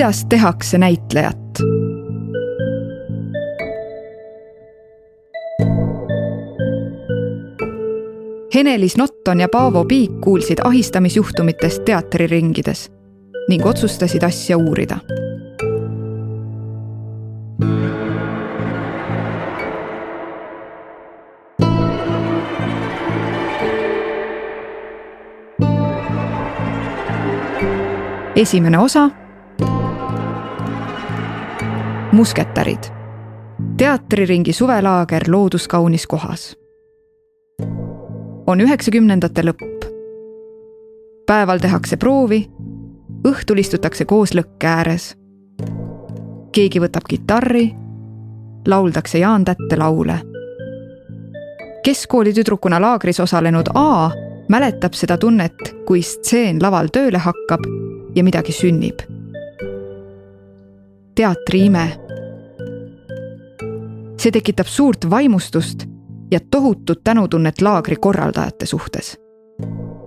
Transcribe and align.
kuidas 0.00 0.26
tehakse 0.28 0.78
näitlejat? 0.78 1.36
Henelis 8.54 8.96
Notton 8.96 9.40
ja 9.40 9.48
Paavo 9.48 9.84
Piik 9.84 10.20
kuulsid 10.20 10.58
ahistamisjuhtumitest 10.64 11.84
teatriringides 11.84 12.92
ning 13.48 13.66
otsustasid 13.66 14.22
asja 14.22 14.56
uurida 14.56 14.98
esimene 28.36 28.78
osa. 28.78 29.19
Musketärid, 32.20 32.84
teatriringi 33.76 34.52
suvelaager 34.52 35.22
looduskaunis 35.28 36.06
kohas. 36.06 36.56
on 38.46 38.60
üheksakümnendate 38.60 39.42
lõpp. 39.42 39.84
päeval 41.26 41.58
tehakse 41.58 41.96
proovi, 41.96 42.50
õhtul 43.28 43.58
istutakse 43.58 44.04
koos 44.04 44.34
lõkke 44.34 44.66
ääres. 44.66 45.16
keegi 46.52 46.80
võtab 46.80 47.08
kitarri, 47.08 47.70
lauldakse 48.68 49.18
Jaan 49.18 49.44
Tätte 49.44 49.78
laule. 49.78 50.20
keskkooli 51.84 52.32
tüdrukuna 52.32 52.80
laagris 52.80 53.20
osalenud 53.20 53.66
A 53.74 54.10
mäletab 54.48 54.92
seda 54.92 55.16
tunnet, 55.18 55.74
kui 55.86 56.02
stseen 56.02 56.62
laval 56.62 56.88
tööle 56.92 57.18
hakkab 57.18 57.60
ja 58.14 58.24
midagi 58.24 58.52
sünnib. 58.52 59.19
Teatri 61.14 61.66
ime. 61.66 61.96
see 64.18 64.30
tekitab 64.30 64.66
suurt 64.66 65.10
vaimustust 65.10 65.86
ja 66.30 66.40
tohutut 66.50 67.04
tänutunnet 67.04 67.60
laagri 67.60 67.96
korraldajate 67.96 68.66
suhtes. 68.66 69.18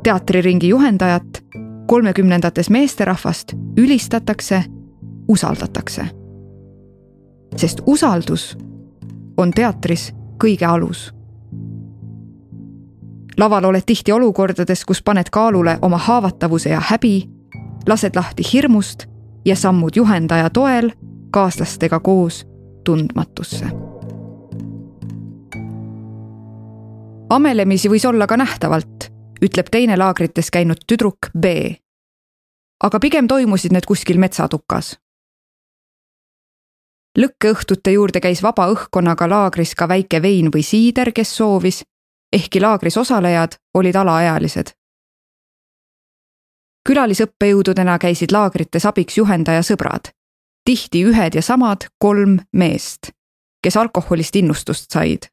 teatriringi 0.03 0.69
juhendajat, 0.69 1.43
kolmekümnendates 1.87 2.69
meesterahvast 2.69 3.53
ülistatakse, 3.77 4.63
usaldatakse. 5.27 6.05
sest 7.55 7.81
usaldus 7.85 8.57
on 9.37 9.51
teatris 9.51 10.13
kõige 10.43 10.65
alus 10.65 11.13
laval 13.37 13.63
oled 13.63 13.83
tihti 13.85 14.11
olukordades, 14.11 14.85
kus 14.85 15.03
paned 15.03 15.29
kaalule 15.31 15.77
oma 15.81 15.97
haavatavuse 15.97 16.69
ja 16.69 16.81
häbi 16.89 17.29
lased 17.87 18.15
lahti 18.15 18.43
hirmust 18.53 19.12
ja 19.45 19.55
sammud 19.55 19.95
juhendaja 19.95 20.49
toel 20.49 20.91
kaaslastega 21.31 21.99
koos 21.99 22.47
tundmatusse. 22.83 23.65
amelemisi 27.29 27.89
võis 27.89 28.05
olla 28.05 28.27
ka 28.27 28.37
nähtavalt, 28.37 29.07
ütleb 29.41 29.71
teine 29.71 29.97
laagrites 29.97 30.51
käinud 30.51 30.83
tüdruk 30.87 31.31
B. 31.39 31.45
aga 32.83 32.99
pigem 32.99 33.27
toimusid 33.27 33.73
need 33.73 33.85
kuskil 33.85 34.19
metsatukas. 34.19 34.99
lõkkeõhtute 37.19 37.91
juurde 37.91 38.19
käis 38.19 38.43
vaba 38.43 38.67
õhkkonnaga 38.67 39.29
laagris 39.29 39.75
ka 39.75 39.87
väike 39.87 40.21
vein 40.21 40.51
või 40.55 40.63
siider, 40.63 41.11
kes 41.11 41.35
soovis, 41.37 41.83
ehkki 42.33 42.61
laagris 42.61 42.97
osalejad 42.97 43.57
olid 43.73 43.95
alaealised 43.95 44.73
külalisõppejõududena 46.89 47.97
käisid 47.99 48.31
laagrites 48.31 48.85
abiks 48.85 49.17
juhendaja 49.17 49.63
sõbrad, 49.63 50.11
tihti 50.65 51.03
ühed 51.07 51.35
ja 51.35 51.41
samad 51.41 51.87
kolm 51.99 52.39
meest, 52.53 53.11
kes 53.63 53.77
alkoholist 53.77 54.35
innustust 54.35 54.91
said. 54.91 55.29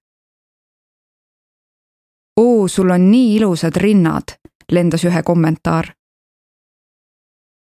oo, 2.40 2.68
sul 2.68 2.90
on 2.90 3.10
nii 3.10 3.36
ilusad 3.36 3.76
rinnad, 3.76 4.36
lendas 4.72 5.04
ühe 5.04 5.22
kommentaar. 5.22 5.94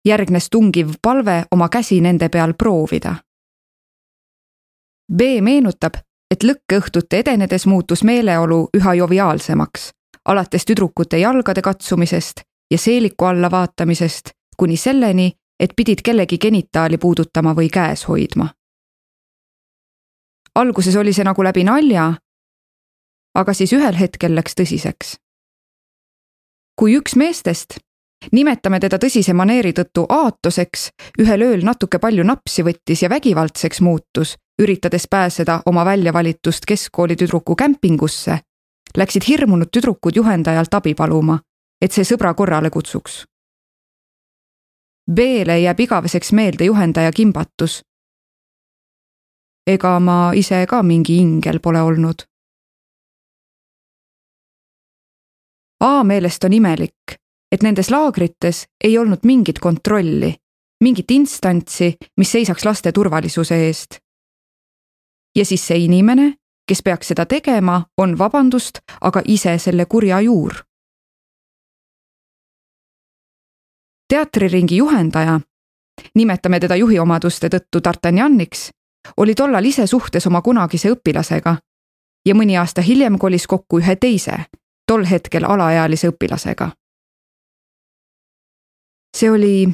järgnes 0.06 0.50
tungiv 0.50 0.90
palve 1.02 1.44
oma 1.52 1.70
käsi 1.70 2.02
nende 2.02 2.30
peal 2.30 2.54
proovida. 2.54 3.16
B 5.14 5.22
meenutab, 5.42 5.94
et 6.32 6.44
lõkkeõhtute 6.44 7.18
edenedes 7.18 7.66
muutus 7.66 8.04
meeleolu 8.04 8.70
üha 8.78 8.94
joviaalsemaks, 8.94 9.92
alates 10.26 10.66
tüdrukute 10.66 11.18
jalgade 11.18 11.62
katsumisest 11.62 12.42
ja 12.72 12.78
seeliku 12.78 13.26
alla 13.26 13.52
vaatamisest 13.52 14.30
kuni 14.58 14.78
selleni, 14.78 15.32
et 15.60 15.74
pidid 15.76 16.02
kellegi 16.04 16.38
genitaali 16.38 16.98
puudutama 16.98 17.54
või 17.58 17.70
käes 17.70 18.08
hoidma. 18.08 18.48
alguses 20.56 20.96
oli 20.96 21.14
see 21.14 21.24
nagu 21.24 21.44
läbi 21.44 21.64
nalja, 21.64 22.14
aga 23.36 23.54
siis 23.54 23.74
ühel 23.74 23.96
hetkel 23.96 24.36
läks 24.36 24.54
tõsiseks. 24.60 25.16
kui 26.80 26.96
üks 26.98 27.16
meestest, 27.16 27.78
nimetame 28.32 28.80
teda 28.80 28.98
tõsise 28.98 29.34
maneeri 29.34 29.74
tõttu 29.74 30.06
Aatoseks, 30.10 30.90
ühel 31.20 31.42
ööl 31.42 31.66
natuke 31.66 32.00
palju 32.00 32.24
napsi 32.24 32.64
võttis 32.64 33.02
ja 33.04 33.10
vägivaldseks 33.10 33.82
muutus, 33.82 34.36
üritades 34.62 35.08
pääseda 35.10 35.62
oma 35.66 35.86
väljavalitust 35.86 36.66
keskkooli 36.66 37.16
tüdruku 37.16 37.56
kämpingusse, 37.56 38.40
läksid 38.98 39.24
hirmunud 39.28 39.70
tüdrukud 39.72 40.16
juhendajalt 40.16 40.74
abi 40.74 40.94
paluma 40.96 41.40
et 41.82 41.92
see 41.92 42.06
sõbra 42.06 42.34
korrale 42.38 42.70
kutsuks. 42.70 43.24
B-le 45.12 45.58
jääb 45.60 45.80
igaveseks 45.80 46.32
meelde 46.32 46.66
juhendaja 46.66 47.12
kimbatus. 47.12 47.82
ega 49.68 50.00
ma 50.00 50.32
ise 50.34 50.66
ka 50.68 50.84
mingi 50.84 51.18
ingel 51.18 51.60
pole 51.60 51.82
olnud. 51.82 52.24
A 55.80 56.04
meelest 56.04 56.44
on 56.44 56.54
imelik, 56.54 57.18
et 57.52 57.64
nendes 57.64 57.90
laagrites 57.90 58.66
ei 58.84 58.98
olnud 58.98 59.20
mingit 59.24 59.60
kontrolli, 59.60 60.36
mingit 60.84 61.12
instantsi, 61.12 61.96
mis 62.18 62.32
seisaks 62.32 62.66
laste 62.66 62.92
turvalisuse 62.92 63.56
eest. 63.68 64.00
ja 65.36 65.46
siis 65.46 65.68
see 65.68 65.78
inimene, 65.78 66.36
kes 66.68 66.84
peaks 66.84 67.08
seda 67.08 67.26
tegema, 67.26 67.86
on 67.98 68.18
vabandust, 68.18 68.80
aga 69.02 69.22
ise 69.26 69.58
selle 69.58 69.86
kurja 69.86 70.22
juur 70.22 70.71
teatriringi 74.12 74.78
juhendaja, 74.78 75.40
nimetame 76.16 76.60
teda 76.60 76.76
juhi 76.76 77.00
omaduste 77.00 77.48
tõttu 77.48 77.80
D'Artagnaniks, 77.84 78.70
oli 79.18 79.36
tollal 79.36 79.66
ise 79.66 79.86
suhtes 79.88 80.28
oma 80.28 80.42
kunagise 80.42 80.92
õpilasega 80.92 81.54
ja 82.28 82.36
mõni 82.36 82.58
aasta 82.60 82.84
hiljem 82.84 83.16
kolis 83.20 83.48
kokku 83.48 83.80
ühe 83.80 83.96
teise, 83.96 84.36
tol 84.88 85.06
hetkel 85.08 85.48
alaealise 85.48 86.12
õpilasega. 86.12 86.72
see 89.18 89.32
oli 89.32 89.68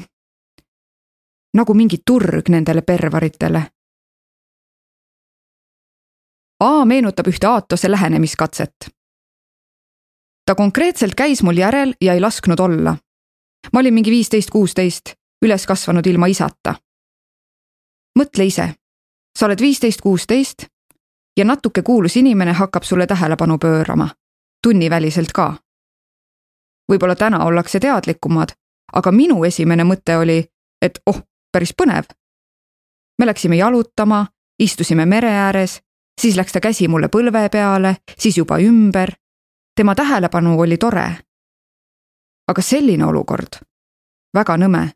nagu 1.54 1.74
mingi 1.74 1.98
turg 2.06 2.48
nendele 2.48 2.82
pervaritele. 2.82 3.62
A 6.60 6.84
meenutab 6.84 7.26
ühte 7.26 7.46
Aatose 7.46 7.90
lähenemiskatset. 7.90 8.90
ta 10.46 10.54
konkreetselt 10.54 11.14
käis 11.14 11.42
mul 11.42 11.56
järel 11.56 11.94
ja 12.00 12.14
ei 12.14 12.20
lasknud 12.20 12.60
olla 12.60 12.96
ma 13.72 13.80
olin 13.80 13.94
mingi 13.94 14.10
viisteist, 14.10 14.50
kuusteist, 14.50 15.14
üles 15.44 15.66
kasvanud 15.66 16.06
ilma 16.06 16.26
isata. 16.26 16.74
mõtle 18.18 18.44
ise, 18.44 18.74
sa 19.38 19.46
oled 19.46 19.60
viisteist, 19.60 20.00
kuusteist 20.00 20.66
ja 21.38 21.44
natuke 21.44 21.82
kuulus 21.82 22.16
inimene 22.16 22.52
hakkab 22.52 22.82
sulle 22.82 23.06
tähelepanu 23.06 23.58
pöörama, 23.58 24.08
tunniväliselt 24.62 25.32
ka. 25.32 25.54
võib-olla 26.92 27.16
täna 27.16 27.44
ollakse 27.44 27.80
teadlikumad, 27.80 28.48
aga 28.92 29.12
minu 29.12 29.44
esimene 29.44 29.84
mõte 29.84 30.16
oli, 30.16 30.44
et 30.82 30.98
oh, 31.06 31.22
päris 31.52 31.74
põnev. 31.82 32.04
me 33.18 33.26
läksime 33.26 33.56
jalutama, 33.56 34.26
istusime 34.58 35.06
mere 35.06 35.30
ääres, 35.30 35.80
siis 36.20 36.36
läks 36.36 36.52
ta 36.52 36.60
käsi 36.60 36.88
mulle 36.88 37.08
põlve 37.08 37.48
peale, 37.48 37.96
siis 38.18 38.38
juba 38.38 38.58
ümber. 38.58 39.12
tema 39.76 39.94
tähelepanu 39.94 40.60
oli 40.60 40.76
tore 40.76 41.27
aga 42.48 42.62
selline 42.62 43.04
olukord, 43.04 43.60
väga 44.34 44.56
nõme. 44.56 44.92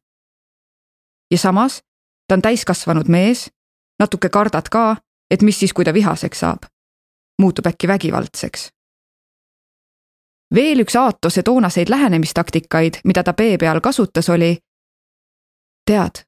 ja 1.31 1.38
samas, 1.38 1.82
ta 2.28 2.34
on 2.34 2.43
täiskasvanud 2.43 3.08
mees, 3.08 3.50
natuke 3.99 4.28
kardad 4.28 4.69
ka, 4.69 4.96
et 5.31 5.43
mis 5.43 5.58
siis, 5.58 5.72
kui 5.72 5.84
ta 5.84 5.94
vihaseks 5.94 6.40
saab. 6.40 6.64
muutub 7.38 7.66
äkki 7.66 7.88
vägivaldseks. 7.88 8.70
veel 10.54 10.81
üks 10.81 10.96
Aatose 10.96 11.43
toonaseid 11.43 11.88
lähenemistaktikaid, 11.88 13.00
mida 13.04 13.22
ta 13.22 13.32
B 13.32 13.56
peal 13.60 13.81
kasutas, 13.81 14.28
oli. 14.28 14.58
tead, 15.87 16.25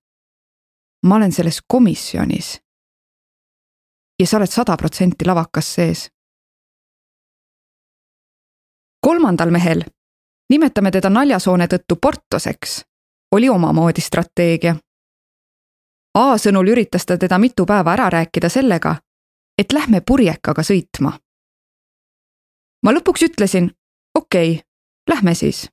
ma 1.03 1.17
olen 1.17 1.33
selles 1.33 1.63
komisjonis. 1.67 2.61
ja 4.21 4.27
sa 4.27 4.37
oled 4.37 4.51
sada 4.51 4.77
protsenti 4.77 5.25
lavakas 5.27 5.75
sees 5.75 6.09
kolmandal 9.05 9.51
mehel 9.51 9.85
nimetame 10.51 10.91
teda 10.91 11.11
naljasoone 11.11 11.67
tõttu 11.67 11.97
Portoseks, 12.01 12.85
oli 13.33 13.49
omamoodi 13.49 14.01
strateegia. 14.01 14.77
A 16.15 16.39
sõnul 16.39 16.71
üritas 16.71 17.07
ta 17.07 17.19
teda 17.19 17.39
mitu 17.39 17.67
päeva 17.67 17.93
ära 17.93 18.11
rääkida 18.11 18.49
sellega, 18.49 18.97
et 19.59 19.73
lähme 19.73 20.01
purjekaga 20.01 20.63
sõitma. 20.63 21.19
ma 22.85 22.93
lõpuks 22.93 23.23
ütlesin, 23.23 23.71
okei 24.15 24.53
okay,, 24.53 24.65
lähme 25.09 25.35
siis. 25.35 25.71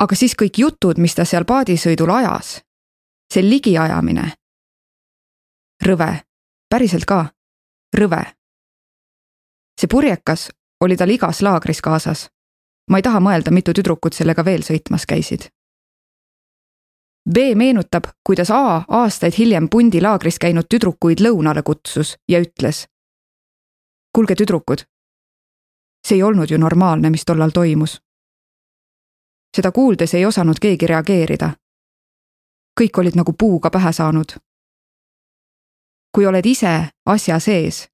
aga 0.00 0.14
siis 0.14 0.34
kõik 0.34 0.58
jutud, 0.58 0.98
mis 0.98 1.14
ta 1.14 1.24
seal 1.24 1.44
paadisõidul 1.44 2.10
ajas, 2.10 2.62
see 3.32 3.42
ligiajamine. 3.42 4.32
rõve, 5.86 6.22
päriselt 6.68 7.04
ka, 7.04 7.30
rõve. 7.96 8.24
see 9.80 9.88
purjekas 9.88 10.50
oli 10.80 10.96
tal 10.96 11.10
igas 11.10 11.42
laagris 11.42 11.80
kaasas. 11.80 12.30
Ma 12.90 12.98
ei 12.98 13.02
taha 13.02 13.20
mõelda, 13.20 13.50
mitu 13.50 13.74
tüdrukut 13.74 14.14
sellega 14.14 14.44
veel 14.44 14.62
sõitmas 14.62 15.06
käisid. 15.06 15.48
B 17.26 17.36
meenutab, 17.54 18.04
kuidas 18.24 18.50
A 18.50 18.82
aastaid 18.88 19.34
hiljem 19.38 19.68
pundi 19.68 20.00
laagris 20.00 20.38
käinud 20.38 20.68
tüdrukuid 20.70 21.20
lõunale 21.20 21.62
kutsus 21.62 22.16
ja 22.28 22.38
ütles. 22.38 22.86
kuulge, 24.14 24.34
tüdrukud. 24.34 24.84
see 26.06 26.16
ei 26.16 26.22
olnud 26.22 26.50
ju 26.50 26.58
normaalne, 26.58 27.10
mis 27.10 27.24
tollal 27.24 27.50
toimus. 27.50 28.00
seda 29.56 29.72
kuuldes 29.72 30.14
ei 30.14 30.26
osanud 30.26 30.56
keegi 30.60 30.86
reageerida. 30.86 31.50
kõik 32.80 32.98
olid 32.98 33.16
nagu 33.16 33.32
puuga 33.32 33.70
pähe 33.70 33.92
saanud. 33.92 34.38
kui 36.14 36.26
oled 36.26 36.46
ise 36.46 36.88
asja 37.06 37.38
sees, 37.38 37.88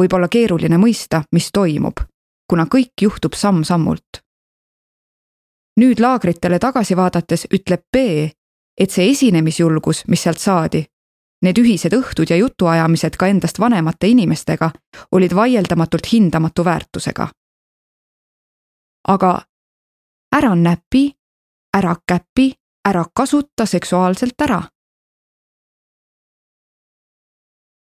võib 0.00 0.12
olla 0.12 0.28
keeruline 0.28 0.78
mõista, 0.78 1.22
mis 1.32 1.50
toimub, 1.52 2.09
kuna 2.50 2.66
kõik 2.66 3.02
juhtub 3.02 3.36
samm-sammult. 3.38 4.22
nüüd 5.80 6.00
laagritele 6.02 6.58
tagasi 6.58 6.96
vaadates 6.96 7.46
ütleb 7.54 7.82
B, 7.92 8.00
et 8.78 8.90
see 8.90 9.10
esinemisjulgus, 9.10 10.02
mis 10.08 10.22
sealt 10.22 10.42
saadi, 10.42 10.82
need 11.46 11.58
ühised 11.62 11.94
õhtud 11.94 12.30
ja 12.30 12.36
jutuajamised 12.36 13.16
ka 13.16 13.28
endast 13.30 13.60
vanemate 13.62 14.10
inimestega 14.10 14.70
olid 15.12 15.34
vaieldamatult 15.34 16.12
hindamatu 16.12 16.64
väärtusega. 16.64 17.28
aga 19.08 19.30
ära 20.36 20.54
näpi, 20.54 21.04
ära 21.76 21.94
käpi, 22.06 22.52
ära 22.88 23.04
kasuta 23.14 23.66
seksuaalselt 23.66 24.40
ära. 24.40 24.62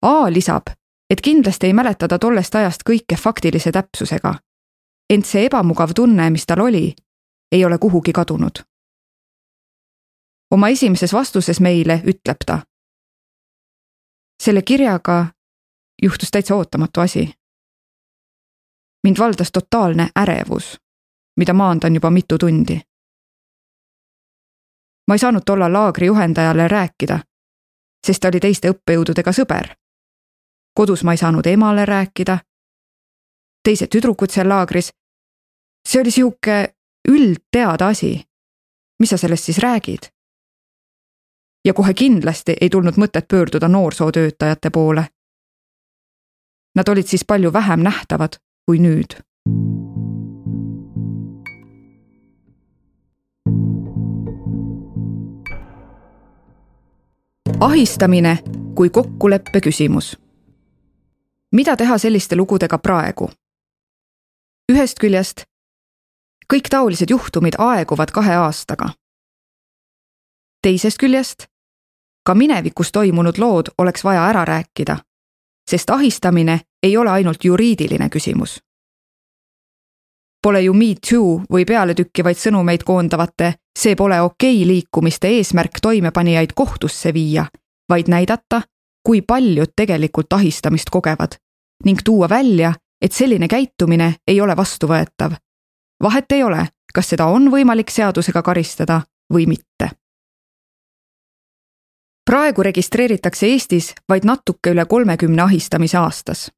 A 0.01 0.29
lisab, 0.29 0.67
et 1.09 1.21
kindlasti 1.21 1.67
ei 1.67 1.73
mäleta 1.73 2.07
ta 2.07 2.19
tollest 2.19 2.55
ajast 2.55 2.83
kõike 2.89 3.17
faktilise 3.17 3.71
täpsusega. 3.71 4.35
Ent 5.09 5.25
see 5.25 5.45
ebamugav 5.45 5.89
tunne, 5.95 6.29
mis 6.29 6.45
tal 6.45 6.59
oli, 6.59 6.95
ei 7.51 7.65
ole 7.65 7.77
kuhugi 7.77 8.13
kadunud 8.13 8.67
oma 10.51 10.69
esimeses 10.69 11.13
vastuses 11.13 11.59
meile 11.59 12.01
ütleb 12.05 12.37
ta. 12.45 12.59
selle 14.43 14.61
kirjaga 14.61 15.25
juhtus 16.03 16.31
täitsa 16.31 16.55
ootamatu 16.55 17.01
asi. 17.01 17.33
mind 19.03 19.17
valdas 19.19 19.51
totaalne 19.51 20.09
ärevus, 20.19 20.77
mida 21.37 21.53
maandan 21.53 21.95
juba 21.95 22.09
mitu 22.09 22.37
tundi. 22.37 22.81
ma 25.07 25.15
ei 25.15 25.19
saanud 25.19 25.41
tollal 25.45 25.73
laagri 25.73 26.07
juhendajale 26.07 26.67
rääkida, 26.67 27.19
sest 28.07 28.19
ta 28.19 28.27
oli 28.27 28.39
teiste 28.39 28.71
õppejõududega 28.71 29.31
sõber. 29.31 29.75
kodus 30.73 31.03
ma 31.03 31.11
ei 31.11 31.17
saanud 31.17 31.45
emale 31.45 31.85
rääkida. 31.85 32.37
teised 33.63 33.87
tüdrukud 33.87 34.31
seal 34.31 34.49
laagris. 34.49 34.93
See 35.85 36.01
oli 36.01 36.11
sihuke 36.11 36.73
üldteada 37.07 37.87
asi. 37.87 38.23
mis 38.99 39.09
sa 39.09 39.17
sellest 39.17 39.43
siis 39.43 39.57
räägid? 39.57 40.09
ja 41.65 41.73
kohe 41.73 41.93
kindlasti 41.93 42.55
ei 42.61 42.69
tulnud 42.69 42.95
mõtet 42.97 43.27
pöörduda 43.27 43.67
noorsootöötajate 43.67 44.69
poole. 44.69 45.07
Nad 46.75 46.87
olid 46.87 47.07
siis 47.07 47.25
palju 47.25 47.53
vähem 47.53 47.79
nähtavad 47.79 48.39
kui 48.65 48.79
nüüd. 48.79 49.19
ahistamine 57.59 58.37
kui 58.75 58.89
kokkuleppe 58.89 59.59
küsimus. 59.59 60.17
mida 61.51 61.77
teha 61.77 61.97
selliste 61.97 62.35
lugudega 62.35 62.77
praegu? 62.77 63.29
ühest 64.71 64.99
küljest 64.99 65.43
kõik 66.53 66.69
taolised 66.69 67.09
juhtumid 67.09 67.53
aeguvad 67.57 68.11
kahe 68.11 68.35
aastaga. 68.35 68.89
teisest 70.61 70.97
küljest 70.97 71.47
ka 72.25 72.35
minevikus 72.35 72.91
toimunud 72.91 73.37
lood 73.37 73.65
oleks 73.77 74.03
vaja 74.03 74.25
ära 74.29 74.45
rääkida, 74.45 74.97
sest 75.69 75.89
ahistamine 75.89 76.59
ei 76.83 76.97
ole 76.97 77.09
ainult 77.09 77.43
juriidiline 77.43 78.09
küsimus. 78.09 78.59
Pole 80.43 80.61
ju 80.61 80.73
Me 80.73 80.95
Too 81.09 81.41
või 81.51 81.65
pealetükkivaid 81.65 82.37
sõnumeid 82.37 82.83
koondavate 82.83 83.53
see 83.77 83.95
pole 83.95 84.21
okei 84.21 84.55
okay 84.55 84.67
liikumiste 84.67 85.27
eesmärk 85.27 85.79
toimepanijaid 85.81 86.53
kohtusse 86.55 87.13
viia, 87.13 87.45
vaid 87.89 88.07
näidata, 88.07 88.61
kui 89.03 89.21
paljud 89.21 89.71
tegelikult 89.75 90.33
ahistamist 90.33 90.89
kogevad 90.89 91.39
ning 91.85 91.99
tuua 92.03 92.29
välja, 92.29 92.73
et 93.01 93.11
selline 93.11 93.47
käitumine 93.47 94.15
ei 94.27 94.41
ole 94.41 94.55
vastuvõetav. 94.57 95.31
Vahet 96.03 96.31
ei 96.31 96.43
ole, 96.43 96.67
kas 96.93 97.09
seda 97.09 97.25
on 97.25 97.51
võimalik 97.51 97.89
seadusega 97.89 98.41
karistada 98.41 99.01
või 99.33 99.47
mitte 99.47 99.89
praegu 102.27 102.63
registreeritakse 102.63 103.47
Eestis 103.47 103.93
vaid 104.09 104.25
natuke 104.27 104.73
üle 104.75 104.85
kolmekümne 104.85 105.41
ahistamise 105.41 105.97
aastas. 105.97 106.51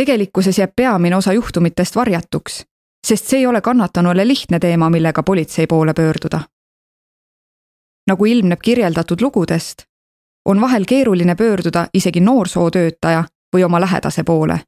tegelikkuses 0.00 0.58
jääb 0.58 0.72
peamine 0.76 1.16
osa 1.16 1.32
juhtumitest 1.32 1.96
varjatuks, 1.96 2.64
sest 3.06 3.26
see 3.26 3.38
ei 3.38 3.46
ole 3.46 3.60
kannatanule 3.60 4.26
lihtne 4.26 4.58
teema, 4.58 4.90
millega 4.90 5.22
politsei 5.22 5.66
poole 5.66 5.94
pöörduda. 5.94 6.40
nagu 8.06 8.24
ilmneb 8.24 8.60
kirjeldatud 8.62 9.20
lugudest, 9.20 9.82
on 10.44 10.60
vahel 10.60 10.84
keeruline 10.88 11.34
pöörduda 11.34 11.86
isegi 11.94 12.20
noorsootöötaja 12.20 13.24
või 13.56 13.64
oma 13.64 13.80
lähedase 13.80 14.24
poole. 14.24 14.60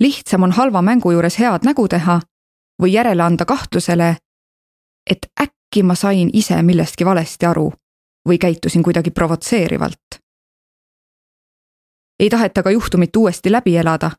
Lihtsam 0.00 0.42
on 0.42 0.52
halva 0.52 0.82
mängu 0.82 1.10
juures 1.10 1.38
head 1.38 1.64
nägu 1.64 1.88
teha 1.88 2.20
või 2.82 2.92
järele 2.92 3.22
anda 3.22 3.44
kahtlusele, 3.44 4.16
et 5.10 5.26
äkki 5.40 5.82
ma 5.82 5.94
sain 5.94 6.30
ise 6.32 6.62
millestki 6.62 7.04
valesti 7.04 7.46
aru 7.46 7.72
või 8.28 8.38
käitusin 8.38 8.82
kuidagi 8.82 9.10
provotseerivalt. 9.10 10.20
ei 12.20 12.30
taheta 12.30 12.62
ka 12.62 12.70
juhtumit 12.70 13.16
uuesti 13.16 13.52
läbi 13.52 13.76
elada. 13.76 14.10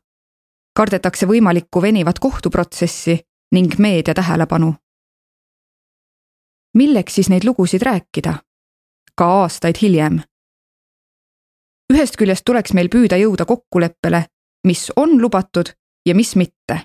kardetakse 0.76 1.26
võimalikku 1.26 1.82
venivat 1.82 2.18
kohtuprotsessi 2.18 3.20
ning 3.52 3.78
meedia 3.78 4.14
tähelepanu. 4.14 4.74
milleks 6.74 7.14
siis 7.14 7.28
neid 7.28 7.44
lugusid 7.44 7.82
rääkida? 7.82 8.34
ka 9.16 9.24
aastaid 9.24 9.76
hiljem. 9.82 10.20
ühest 11.92 12.16
küljest 12.16 12.42
tuleks 12.44 12.72
meil 12.72 12.88
püüda 12.88 13.16
jõuda 13.16 13.44
kokkuleppele, 13.44 14.24
mis 14.66 14.92
on 14.96 15.22
lubatud 15.22 15.66
ja 16.06 16.14
mis 16.14 16.36
mitte. 16.36 16.80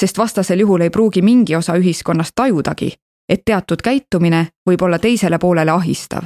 sest 0.00 0.18
vastasel 0.18 0.58
juhul 0.58 0.80
ei 0.80 0.90
pruugi 0.90 1.22
mingi 1.22 1.56
osa 1.56 1.74
ühiskonnast 1.74 2.32
tajudagi, 2.34 2.92
et 3.28 3.42
teatud 3.44 3.82
käitumine 3.82 4.48
võib 4.70 4.82
olla 4.82 4.98
teisele 4.98 5.38
poolele 5.38 5.70
ahistav. 5.70 6.24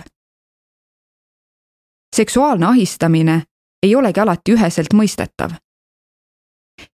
seksuaalne 2.17 2.67
ahistamine 2.67 3.43
ei 3.83 3.95
olegi 3.95 4.21
alati 4.21 4.53
üheselt 4.53 4.95
mõistetav. 4.95 5.51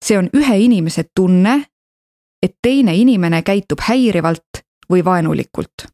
see 0.04 0.18
on 0.18 0.28
ühe 0.34 0.58
inimese 0.58 1.04
tunne, 1.14 1.64
et 2.42 2.56
teine 2.62 2.94
inimene 2.94 3.42
käitub 3.42 3.80
häirivalt 3.80 4.62
või 4.90 5.04
vaenulikult. 5.04 5.86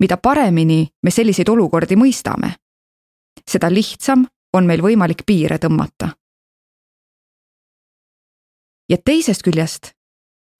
mida 0.00 0.16
paremini 0.16 0.88
me 1.02 1.10
selliseid 1.10 1.48
olukordi 1.48 1.96
mõistame, 1.96 2.54
seda 3.50 3.70
lihtsam 3.70 4.26
on 4.54 4.66
meil 4.66 4.82
võimalik 4.82 5.26
piire 5.26 5.58
tõmmata. 5.58 6.14
ja 8.88 8.96
teisest 9.04 9.42
küljest 9.42 9.94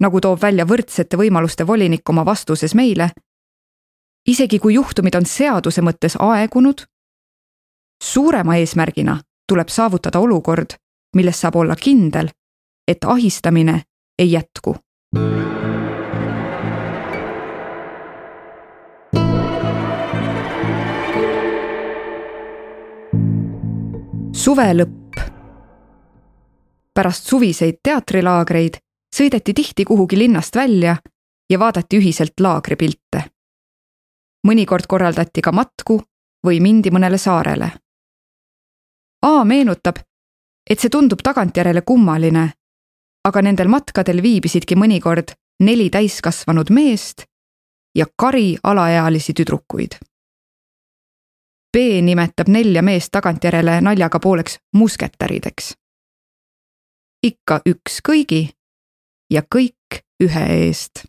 nagu 0.01 0.21
toob 0.21 0.41
välja 0.43 0.67
võrdsete 0.69 1.19
võimaluste 1.19 1.67
volinik 1.67 2.09
oma 2.09 2.25
vastuses 2.25 2.75
meile. 2.75 3.11
isegi 4.27 4.59
kui 4.59 4.75
juhtumid 4.75 5.15
on 5.15 5.27
seaduse 5.27 5.83
mõttes 5.83 6.17
aegunud, 6.19 6.85
suurema 8.03 8.57
eesmärgina 8.57 9.21
tuleb 9.49 9.69
saavutada 9.69 10.19
olukord, 10.19 10.77
milles 11.17 11.41
saab 11.41 11.57
olla 11.57 11.77
kindel, 11.77 12.29
et 12.89 13.05
ahistamine 13.05 13.83
ei 14.19 14.33
jätku. 14.33 14.77
Suve 24.45 24.75
lõpp. 24.77 25.17
pärast 26.95 27.29
suviseid 27.31 27.79
teatrilaagreid 27.83 28.75
sõideti 29.17 29.55
tihti 29.57 29.85
kuhugi 29.89 30.19
linnast 30.19 30.57
välja 30.57 30.97
ja 31.51 31.59
vaadati 31.59 31.97
ühiselt 31.97 32.41
laagripilte. 32.41 33.23
mõnikord 34.49 34.85
korraldati 34.89 35.41
ka 35.41 35.53
matku 35.53 35.97
või 36.47 36.61
mindi 36.61 36.91
mõnele 36.91 37.19
saarele. 37.19 37.71
A 39.23 39.45
meenutab, 39.45 39.97
et 40.71 40.81
see 40.81 40.91
tundub 40.91 41.25
tagantjärele 41.25 41.83
kummaline, 41.83 42.51
aga 43.25 43.43
nendel 43.43 43.69
matkadel 43.69 44.23
viibisidki 44.23 44.77
mõnikord 44.77 45.33
neli 45.61 45.89
täiskasvanud 45.91 46.71
meest 46.71 47.25
ja 47.97 48.07
kari 48.17 48.59
alaealisi 48.63 49.33
tüdrukuid. 49.33 49.97
B 51.75 52.02
nimetab 52.02 52.49
nelja 52.49 52.83
meest 52.83 53.11
tagantjärele 53.12 53.81
naljaga 53.81 54.21
pooleks 54.21 54.59
musketärideks. 54.73 55.75
ikka 57.26 57.61
üks 57.66 57.99
kõigi 58.09 58.49
ja 59.31 59.43
kõik 59.43 60.04
ühe 60.23 60.45
eest. 60.66 61.04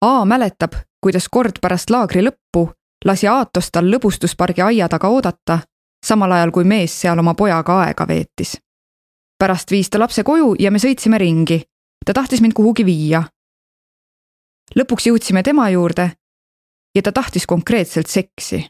A 0.00 0.24
mäletab, 0.24 0.72
kuidas 1.00 1.28
kord 1.28 1.60
pärast 1.60 1.90
laagri 1.90 2.22
lõppu 2.24 2.70
lasi 3.04 3.28
Aatos 3.28 3.70
tal 3.72 3.90
lõbustuspargi 3.90 4.62
aia 4.62 4.88
taga 4.88 5.08
oodata, 5.08 5.58
samal 6.06 6.32
ajal 6.32 6.50
kui 6.50 6.64
mees 6.64 6.94
seal 7.00 7.18
oma 7.18 7.34
pojaga 7.34 7.80
aega 7.84 8.06
veetis. 8.08 8.56
pärast 9.38 9.70
viis 9.70 9.90
ta 9.90 9.98
lapse 9.98 10.22
koju 10.22 10.54
ja 10.58 10.70
me 10.70 10.78
sõitsime 10.78 11.18
ringi. 11.18 11.62
ta 12.06 12.12
tahtis 12.12 12.40
mind 12.40 12.52
kuhugi 12.52 12.84
viia. 12.84 13.22
lõpuks 14.76 15.06
jõudsime 15.06 15.42
tema 15.42 15.68
juurde 15.70 16.10
ja 16.94 17.02
ta 17.02 17.12
tahtis 17.12 17.46
konkreetselt 17.46 18.06
seksi. 18.06 18.68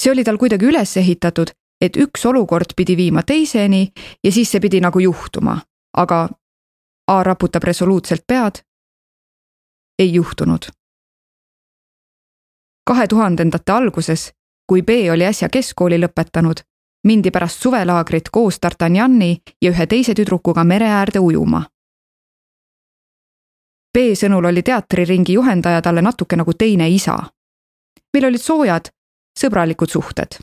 See 0.00 0.12
oli 0.12 0.24
tal 0.24 0.38
kuidagi 0.38 0.66
üles 0.66 0.96
ehitatud, 0.96 1.50
et 1.80 1.96
üks 1.96 2.26
olukord 2.26 2.74
pidi 2.76 2.96
viima 2.96 3.22
teiseni 3.22 3.92
ja 4.24 4.32
siis 4.32 4.50
see 4.50 4.60
pidi 4.60 4.80
nagu 4.80 4.98
juhtuma, 5.00 5.58
aga 5.96 6.28
A 7.06 7.22
raputab 7.22 7.62
resoluutselt 7.62 8.24
pead. 8.26 8.64
ei 9.98 10.14
juhtunud 10.14 10.66
kahe 12.86 13.06
tuhandendate 13.08 13.72
alguses, 13.72 14.32
kui 14.66 14.82
B 14.82 14.88
oli 15.12 15.26
äsja 15.26 15.48
keskkooli 15.48 15.98
lõpetanud, 16.00 16.60
mindi 17.08 17.30
pärast 17.30 17.62
suvelaagrit 17.62 18.28
koos 18.32 18.58
D'Artagnani 18.60 19.36
ja 19.62 19.70
ühe 19.70 19.86
teise 19.86 20.14
tüdrukuga 20.14 20.64
mere 20.64 20.88
äärde 20.88 21.20
ujuma. 21.20 21.64
B 23.94 24.12
sõnul 24.18 24.50
oli 24.50 24.62
teatriringi 24.62 25.36
juhendaja 25.38 25.82
talle 25.82 26.02
natuke 26.02 26.36
nagu 26.36 26.52
teine 26.52 26.88
isa. 26.90 27.18
meil 28.14 28.24
olid 28.24 28.40
soojad, 28.40 28.88
sõbralikud 29.40 29.90
suhted. 29.90 30.38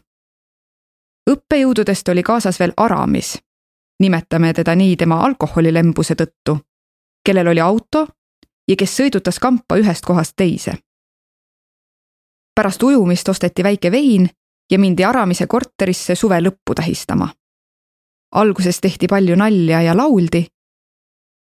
õppejõududest 1.30 2.10
oli 2.10 2.24
kaasas 2.24 2.60
veel 2.60 2.74
Aramis, 2.78 3.38
nimetame 4.00 4.54
teda 4.54 4.76
nii 4.76 4.96
tema 4.98 5.22
alkoholilembuse 5.26 6.16
tõttu, 6.16 6.58
kellel 7.26 7.48
oli 7.48 7.60
auto 7.60 8.08
ja 8.68 8.76
kes 8.76 8.98
sõidutas 8.98 9.40
kampa 9.40 9.78
ühest 9.78 10.06
kohast 10.06 10.34
teise 10.36 10.78
pärast 12.56 12.84
ujumist 12.84 13.30
osteti 13.30 13.64
väike 13.64 13.92
vein 13.92 14.30
ja 14.72 14.80
mindi 14.80 15.04
Aramise 15.04 15.48
korterisse 15.48 16.16
suve 16.16 16.40
lõppu 16.42 16.76
tähistama. 16.76 17.30
alguses 18.36 18.80
tehti 18.82 19.08
palju 19.08 19.36
nalja 19.36 19.82
ja 19.82 19.98
lauldi, 19.98 20.46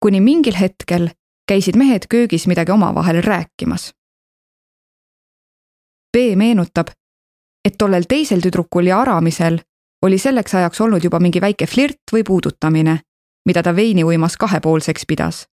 kuni 0.02 0.20
mingil 0.20 0.56
hetkel 0.60 1.10
käisid 1.48 1.76
mehed 1.76 2.06
köögis 2.08 2.46
midagi 2.46 2.72
omavahel 2.72 3.22
rääkimas. 3.22 3.92
B 6.12 6.16
meenutab, 6.36 6.88
et 7.64 7.74
tollel 7.78 8.04
teisel 8.08 8.40
tüdrukul 8.40 8.86
ja 8.86 9.00
Aramisel 9.00 9.58
oli 10.02 10.18
selleks 10.18 10.54
ajaks 10.54 10.80
olnud 10.80 11.04
juba 11.04 11.20
mingi 11.20 11.40
väike 11.40 11.66
flirt 11.66 12.12
või 12.12 12.24
puudutamine, 12.24 13.00
mida 13.46 13.62
ta 13.62 13.76
veiniuimas 13.76 14.36
kahepoolseks 14.36 15.06
pidas. 15.06 15.46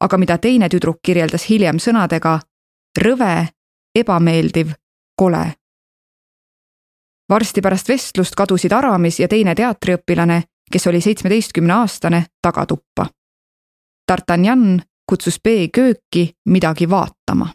aga 0.00 0.18
mida 0.18 0.38
teine 0.38 0.68
tüdruk 0.68 0.98
kirjeldas 1.02 1.48
hiljem 1.48 1.78
sõnadega 1.78 2.40
rõve, 2.98 3.48
ebameeldiv 3.94 4.72
kole. 5.16 5.54
varsti 7.30 7.60
pärast 7.60 7.88
vestlust 7.88 8.34
kadusid 8.34 8.72
Aramis 8.72 9.20
ja 9.20 9.28
teine 9.28 9.54
teatriõpilane, 9.54 10.42
kes 10.72 10.86
oli 10.86 11.00
seitsmeteistkümneaastane, 11.00 12.24
tagatuppa. 12.42 13.06
D'Artagnan 14.08 14.82
kutsus 15.06 15.40
B 15.40 15.68
kööki 15.72 16.34
midagi 16.44 16.90
vaatama. 16.90 17.52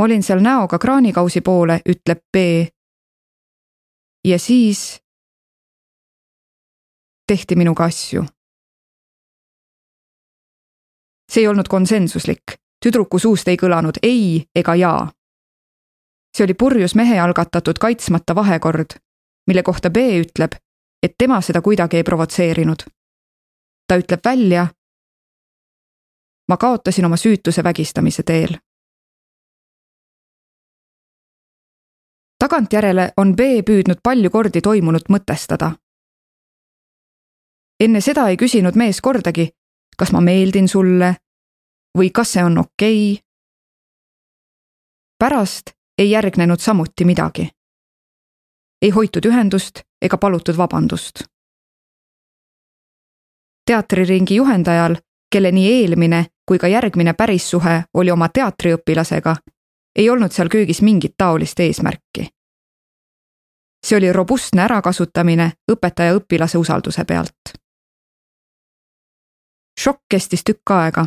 Ma 0.00 0.04
olin 0.04 0.22
seal 0.22 0.40
näoga 0.40 0.78
kraanikausi 0.78 1.40
poole, 1.44 1.80
ütleb 1.84 2.22
B. 2.32 2.36
ja 4.24 4.38
siis 4.38 5.02
tehti 7.26 7.56
minuga 7.56 7.84
asju. 7.84 8.24
see 11.32 11.42
ei 11.42 11.48
olnud 11.48 11.68
konsensuslik 11.68 12.56
tüdruku 12.84 13.18
suust 13.18 13.48
ei 13.48 13.56
kõlanud 13.60 14.00
ei 14.02 14.46
ega 14.56 14.74
jaa. 14.74 15.12
see 16.36 16.44
oli 16.44 16.54
purjus 16.54 16.94
mehe 16.94 17.20
algatatud 17.20 17.78
kaitsmata 17.78 18.34
vahekord, 18.34 18.96
mille 19.46 19.62
kohta 19.62 19.90
B 19.90 19.96
ütleb, 20.24 20.56
et 21.02 21.14
tema 21.18 21.40
seda 21.40 21.60
kuidagi 21.60 21.96
ei 21.96 22.08
provotseerinud. 22.08 22.88
ta 23.86 24.00
ütleb 24.00 24.24
välja. 24.24 24.66
ma 26.48 26.56
kaotasin 26.56 27.04
oma 27.04 27.16
süütuse 27.16 27.64
vägistamise 27.64 28.22
teel. 28.22 28.56
Tagantjärele 32.40 33.12
on 33.16 33.36
B 33.36 33.40
püüdnud 33.66 34.00
palju 34.02 34.30
kordi 34.30 34.60
toimunut 34.60 35.08
mõtestada. 35.08 35.72
enne 37.80 38.00
seda 38.00 38.28
ei 38.28 38.36
küsinud 38.36 38.76
mees 38.76 39.00
kordagi, 39.00 39.48
kas 39.96 40.12
ma 40.12 40.20
meeldin 40.20 40.68
sulle 40.68 41.14
või 41.98 42.10
kas 42.14 42.32
see 42.32 42.44
on 42.44 42.58
okei 42.58 43.12
okay?. 43.12 43.24
pärast 45.18 45.70
ei 45.98 46.10
järgnenud 46.10 46.60
samuti 46.60 47.04
midagi. 47.04 47.50
ei 48.82 48.90
hoitud 48.90 49.26
ühendust 49.26 49.82
ega 50.02 50.18
palutud 50.18 50.56
vabandust. 50.56 51.24
teatriringi 53.66 54.34
juhendajal, 54.34 54.96
kelle 55.32 55.52
nii 55.52 55.72
eelmine 55.72 56.26
kui 56.46 56.58
ka 56.58 56.68
järgmine 56.68 57.12
pärissuhe 57.14 57.84
oli 57.94 58.10
oma 58.10 58.28
teatriõpilasega, 58.28 59.36
ei 59.96 60.10
olnud 60.10 60.32
seal 60.32 60.48
köögis 60.48 60.82
mingit 60.82 61.14
taolist 61.16 61.60
eesmärki. 61.60 62.28
see 63.86 63.96
oli 63.96 64.12
robustne 64.12 64.62
ärakasutamine 64.62 65.52
õpetaja-õpilase 65.72 66.58
usalduse 66.58 67.04
pealt. 67.04 67.56
šokk 69.80 70.02
kestis 70.08 70.44
tükk 70.44 70.70
aega 70.70 71.06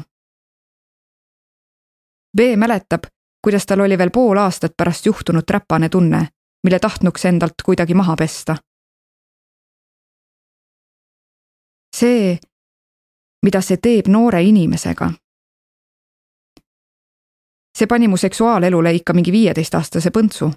B 2.37 2.39
mäletab, 2.57 3.03
kuidas 3.41 3.65
tal 3.65 3.79
oli 3.79 3.97
veel 3.97 4.09
pool 4.09 4.37
aastat 4.37 4.73
pärast 4.77 5.05
juhtunut 5.05 5.49
räpane 5.49 5.89
tunne, 5.89 6.27
mille 6.63 6.79
tahtnuks 6.79 7.25
endalt 7.25 7.53
kuidagi 7.65 7.93
maha 7.93 8.15
pesta. 8.15 8.55
see, 11.95 12.39
mida 13.45 13.61
see 13.61 13.77
teeb 13.77 14.07
noore 14.07 14.41
inimesega. 14.43 15.11
See 17.77 17.87
pani 17.87 18.07
mu 18.07 18.17
seksuaalelule 18.17 18.93
ikka 18.93 19.13
mingi 19.13 19.31
viieteistaastase 19.31 20.09
põntsu. 20.09 20.51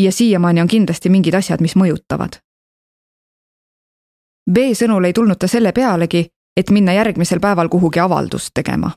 ja 0.00 0.12
siiamaani 0.12 0.60
on 0.60 0.68
kindlasti 0.68 1.08
mingid 1.08 1.34
asjad, 1.34 1.60
mis 1.60 1.76
mõjutavad. 1.76 2.40
B 4.50 4.56
sõnul 4.72 5.04
ei 5.04 5.12
tulnud 5.12 5.38
ta 5.38 5.48
selle 5.48 5.72
pealegi, 5.72 6.26
et 6.56 6.70
minna 6.70 6.92
järgmisel 6.92 7.40
päeval 7.40 7.68
kuhugi 7.68 8.00
avaldust 8.00 8.50
tegema 8.54 8.90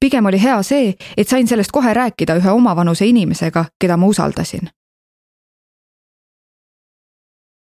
pigem 0.00 0.26
oli 0.26 0.42
hea 0.42 0.62
see, 0.62 0.94
et 1.16 1.28
sain 1.28 1.48
sellest 1.48 1.72
kohe 1.72 1.94
rääkida 1.94 2.36
ühe 2.38 2.50
omavanuse 2.50 3.06
inimesega, 3.06 3.64
keda 3.80 3.96
ma 3.96 4.06
usaldasin. 4.06 4.70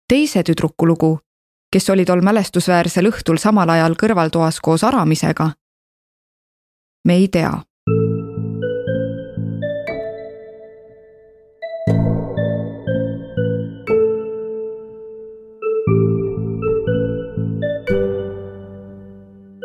teise 0.08 0.42
tüdruku 0.42 0.86
lugu, 0.86 1.18
kes 1.72 1.90
oli 1.90 2.04
tol 2.04 2.20
mälestusväärsel 2.24 3.10
õhtul 3.10 3.36
samal 3.36 3.68
ajal 3.68 3.92
kõrvaltoas 4.02 4.56
koos 4.62 4.84
Aramisega, 4.84 5.50
me 7.08 7.14
ei 7.14 7.28
tea. 7.28 7.56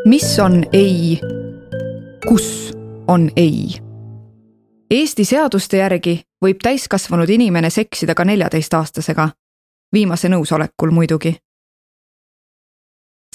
mis 0.06 0.40
on 0.40 0.64
ei 0.74 1.20
kus 2.28 2.74
on 3.08 3.30
ei. 3.36 3.70
Eesti 4.90 5.26
seaduste 5.26 5.78
järgi 5.78 6.22
võib 6.46 6.62
täiskasvanud 6.64 7.30
inimene 7.30 7.70
seksida 7.70 8.16
ka 8.16 8.26
neljateistaastasega, 8.26 9.30
viimase 9.94 10.30
nõusolekul 10.30 10.92
muidugi. 10.92 11.36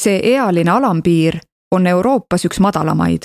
see 0.00 0.20
ealine 0.34 0.70
alampiir 0.70 1.40
on 1.72 1.86
Euroopas 1.86 2.44
üks 2.44 2.60
madalamaid. 2.60 3.22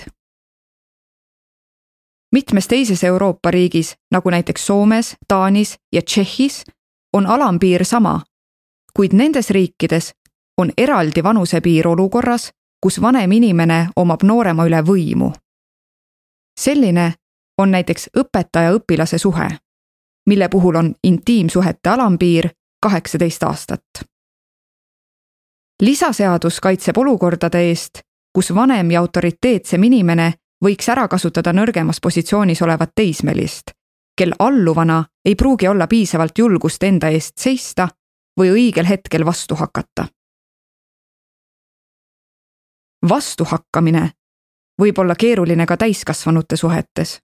Mitmes 2.34 2.68
teises 2.68 3.04
Euroopa 3.04 3.52
riigis, 3.52 3.96
nagu 4.12 4.30
näiteks 4.30 4.66
Soomes, 4.66 5.16
Taanis 5.28 5.78
ja 5.92 6.02
Tšehhis, 6.02 6.64
on 7.14 7.28
alampiir 7.28 7.86
sama, 7.86 8.22
kuid 8.94 9.14
nendes 9.14 9.50
riikides 9.50 10.14
on 10.58 10.72
eraldi 10.78 11.24
vanusepiir 11.24 11.88
olukorras, 11.88 12.52
kus 12.82 13.02
vanem 13.02 13.32
inimene 13.32 13.88
omab 13.96 14.24
noorema 14.24 14.66
üle 14.66 14.82
võimu. 14.82 15.34
selline 16.60 17.14
on 17.58 17.72
näiteks 17.72 18.10
õpetaja-õpilase 18.18 19.18
suhe, 19.18 19.48
mille 20.26 20.50
puhul 20.50 20.76
on 20.76 20.96
intiimsuhete 21.04 21.90
alampiir 21.90 22.50
kaheksateist 22.82 23.44
aastat. 23.44 23.84
lisaseadus 25.82 26.60
kaitseb 26.60 26.98
olukordade 26.98 27.62
eest, 27.70 28.00
kus 28.34 28.56
vanem 28.56 28.92
ja 28.92 29.00
autoriteetsem 29.00 29.84
inimene 29.84 30.34
võiks 30.64 30.90
ära 30.90 31.08
kasutada 31.08 31.54
nõrgemas 31.54 32.00
positsioonis 32.02 32.62
olevat 32.62 32.92
teismelist, 32.96 33.72
kel 34.18 34.34
alluvana 34.40 35.04
ei 35.26 35.36
pruugi 35.36 35.68
olla 35.68 35.88
piisavalt 35.88 36.38
julgust 36.38 36.84
enda 36.84 37.10
eest 37.10 37.38
seista 37.38 37.88
või 38.40 38.52
õigel 38.52 38.86
hetkel 38.86 39.26
vastu 39.26 39.56
hakata. 39.56 40.08
vastuhakkamine 43.10 44.10
võib 44.82 44.98
olla 44.98 45.16
keeruline 45.16 45.66
ka 45.66 45.78
täiskasvanute 45.78 46.58
suhetes. 46.58 47.20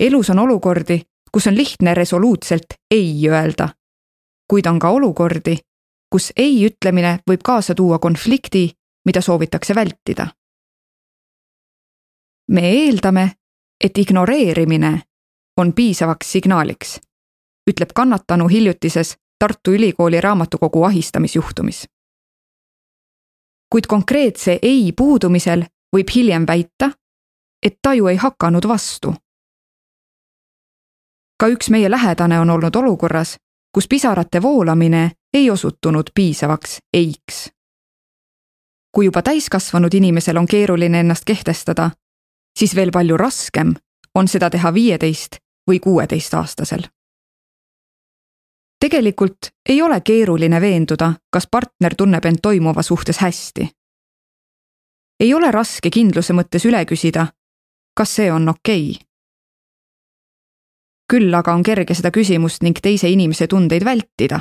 elus 0.00 0.30
on 0.30 0.38
olukordi, 0.38 1.02
kus 1.32 1.46
on 1.46 1.54
lihtne 1.54 1.94
resoluutselt 1.94 2.74
ei 2.90 3.28
öelda, 3.28 3.68
kuid 4.50 4.66
on 4.66 4.78
ka 4.78 4.90
olukordi, 4.90 5.56
kus 6.12 6.32
ei 6.36 6.66
ütlemine 6.66 7.18
võib 7.30 7.40
kaasa 7.44 7.74
tuua 7.74 7.98
konflikti, 7.98 8.70
mida 9.04 9.20
soovitakse 9.20 9.74
vältida. 9.74 10.26
Me 12.48 12.68
eeldame, 12.70 13.30
et 13.84 13.98
ignoreerimine 13.98 15.02
on 15.56 15.72
piisavaks 15.72 16.32
signaaliks, 16.32 17.00
ütleb 17.70 17.90
kannatanu 17.94 18.48
hiljutises 18.48 19.16
Tartu 19.38 19.70
Ülikooli 19.70 20.20
raamatukogu 20.20 20.84
ahistamisjuhtumis. 20.84 21.88
kuid 23.70 23.84
konkreetse 23.88 24.58
ei 24.62 24.92
puudumisel 24.96 25.64
võib 25.96 26.08
hiljem 26.14 26.44
väita, 26.48 26.90
et 27.62 27.78
taju 27.82 28.06
ei 28.06 28.16
hakanud 28.16 28.68
vastu. 28.68 29.14
ka 31.40 31.46
üks 31.46 31.70
meie 31.70 31.90
lähedane 31.90 32.40
on 32.40 32.50
olnud 32.50 32.74
olukorras, 32.76 33.36
kus 33.74 33.88
pisarate 33.88 34.42
voolamine 34.42 35.10
ei 35.34 35.50
osutunud 35.50 36.10
piisavaks 36.14 36.78
eiks. 36.92 37.50
kui 38.94 39.04
juba 39.04 39.22
täiskasvanud 39.22 39.94
inimesel 39.94 40.36
on 40.36 40.46
keeruline 40.46 41.00
ennast 41.00 41.24
kehtestada, 41.24 41.90
siis 42.58 42.74
veel 42.76 42.90
palju 42.90 43.16
raskem 43.16 43.74
on 44.14 44.28
seda 44.28 44.50
teha 44.50 44.74
viieteist 44.74 45.36
või 45.70 45.80
kuueteistaastasel. 45.80 46.82
tegelikult 48.80 49.50
ei 49.68 49.82
ole 49.82 50.00
keeruline 50.00 50.60
veenduda, 50.60 51.12
kas 51.30 51.46
partner 51.46 51.94
tunneb 51.94 52.24
end 52.24 52.38
toimuva 52.42 52.82
suhtes 52.82 53.18
hästi. 53.18 53.68
ei 55.20 55.34
ole 55.34 55.50
raske 55.50 55.90
kindluse 55.90 56.32
mõttes 56.32 56.64
üle 56.66 56.84
küsida, 56.84 57.26
kas 57.96 58.14
see 58.14 58.32
on 58.32 58.48
okei 58.48 58.90
okay. 58.90 59.06
küll 61.12 61.34
aga 61.34 61.52
on 61.52 61.62
kerge 61.62 61.94
seda 61.94 62.10
küsimust 62.10 62.62
ning 62.62 62.78
teise 62.82 63.08
inimese 63.08 63.46
tundeid 63.46 63.84
vältida, 63.84 64.40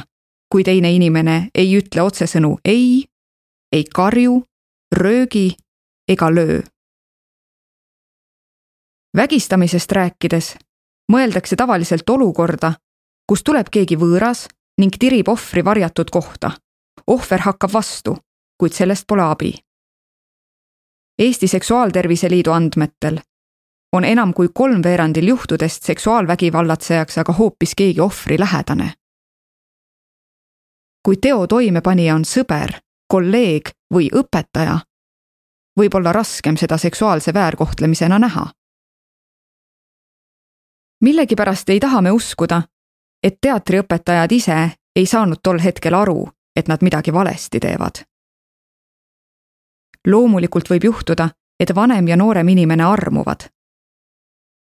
kui 0.51 0.63
teine 0.63 0.91
inimene 0.91 1.49
ei 1.55 1.77
ütle 1.77 2.01
otsesõnu 2.01 2.57
ei, 2.65 3.05
ei 3.71 3.83
karju, 3.83 4.43
röögi 4.95 5.55
ega 6.07 6.29
löö 6.33 6.61
vägistamisest 9.17 9.91
rääkides 9.91 10.55
mõeldakse 11.11 11.55
tavaliselt 11.55 12.09
olukorda, 12.09 12.73
kus 13.27 13.43
tuleb 13.43 13.69
keegi 13.71 13.97
võõras 13.99 14.47
ning 14.79 14.95
tirib 14.99 15.29
ohvri 15.29 15.65
varjatud 15.65 16.09
kohta. 16.11 16.51
ohver 17.07 17.39
hakkab 17.39 17.73
vastu, 17.73 18.17
kuid 18.59 18.73
sellest 18.73 19.07
pole 19.07 19.23
abi. 19.23 19.53
Eesti 21.19 21.47
Seksuaaltervise 21.47 22.29
Liidu 22.29 22.51
andmetel 22.51 23.19
on 23.93 24.05
enam 24.05 24.33
kui 24.33 24.49
kolmveerandil 24.53 25.27
juhtudest 25.27 25.83
seksuaalvägivallatsejaks 25.83 27.17
aga 27.17 27.33
hoopis 27.33 27.75
keegi 27.75 28.01
ohvri 28.01 28.39
lähedane. 28.39 28.93
kui 31.05 31.17
teo 31.17 31.47
toimepanija 31.47 32.15
on 32.15 32.25
sõber, 32.25 32.79
kolleeg 33.07 33.69
või 33.93 34.09
õpetaja, 34.13 34.79
võib 35.79 35.95
olla 35.95 36.11
raskem 36.11 36.57
seda 36.57 36.77
seksuaalse 36.77 37.33
väärkohtlemisena 37.33 38.19
näha 38.19 38.45
millegipärast 41.01 41.69
ei 41.69 41.79
taha 41.79 42.01
me 42.01 42.11
uskuda, 42.11 42.61
et 43.23 43.37
teatriõpetajad 43.41 44.31
ise 44.31 44.57
ei 44.95 45.05
saanud 45.05 45.41
tol 45.43 45.59
hetkel 45.59 45.93
aru, 45.93 46.29
et 46.55 46.67
nad 46.67 46.81
midagi 46.81 47.13
valesti 47.13 47.59
teevad. 47.59 48.03
loomulikult 50.07 50.69
võib 50.69 50.83
juhtuda, 50.83 51.29
et 51.59 51.75
vanem 51.75 52.07
ja 52.07 52.17
noorem 52.17 52.47
inimene 52.49 52.83
armuvad. 52.83 53.49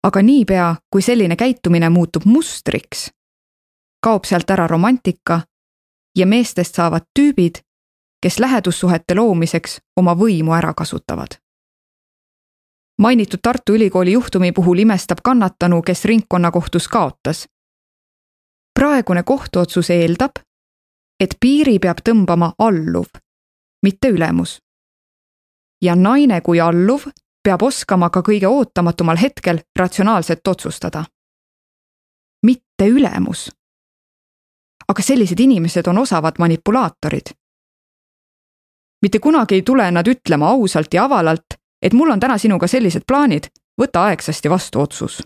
aga 0.03 0.21
niipea, 0.21 0.75
kui 0.91 1.01
selline 1.01 1.35
käitumine 1.35 1.89
muutub 1.89 2.25
mustriks, 2.25 3.11
kaob 4.03 4.25
sealt 4.25 4.49
ära 4.49 4.67
romantika 4.67 5.41
ja 6.17 6.25
meestest 6.25 6.75
saavad 6.75 7.01
tüübid, 7.19 7.61
kes 8.21 8.39
lähedussuhete 8.39 9.15
loomiseks 9.15 9.79
oma 9.95 10.13
võimu 10.15 10.53
ära 10.53 10.73
kasutavad 10.73 11.42
mainitud 13.03 13.39
Tartu 13.41 13.73
Ülikooli 13.73 14.11
juhtumi 14.11 14.51
puhul 14.51 14.77
imestab 14.77 15.17
kannatanu, 15.23 15.81
kes 15.81 16.05
ringkonnakohtus 16.05 16.87
kaotas. 16.87 17.47
praegune 18.79 19.23
kohtuotsus 19.23 19.89
eeldab, 19.89 20.31
et 21.19 21.35
piiri 21.39 21.79
peab 21.79 21.97
tõmbama 22.09 22.53
alluv, 22.59 23.09
mitte 23.83 24.07
ülemus. 24.07 24.61
ja 25.81 25.95
naine 25.95 26.41
kui 26.41 26.59
alluv 26.59 27.03
peab 27.43 27.61
oskama 27.61 28.09
ka 28.09 28.21
kõige 28.21 28.47
ootamatumal 28.47 29.17
hetkel 29.17 29.59
ratsionaalselt 29.79 30.47
otsustada. 30.47 31.03
mitte 32.45 32.87
ülemus. 32.87 33.51
aga 34.87 35.01
sellised 35.01 35.39
inimesed 35.39 35.87
on 35.87 35.97
osavad 35.97 36.33
manipulaatorid. 36.39 37.35
mitte 39.01 39.19
kunagi 39.19 39.55
ei 39.55 39.61
tule 39.61 39.91
nad 39.91 40.07
ütlema 40.07 40.49
ausalt 40.49 40.93
ja 40.93 41.03
avalalt, 41.03 41.62
et 41.83 41.93
mul 41.93 42.09
on 42.09 42.19
täna 42.19 42.37
sinuga 42.37 42.67
sellised 42.67 43.03
plaanid, 43.07 43.51
võta 43.81 44.07
aegsasti 44.07 44.49
vastu 44.49 44.81
otsus. 44.81 45.21